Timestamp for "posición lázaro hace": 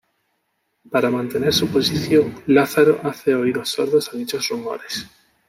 1.67-3.35